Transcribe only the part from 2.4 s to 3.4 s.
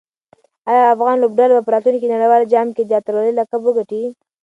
جام کې د اتلولۍ